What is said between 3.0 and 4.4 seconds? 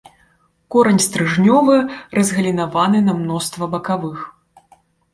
на мноства бакавых.